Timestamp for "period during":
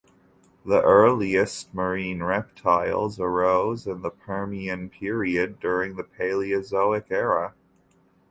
4.89-5.95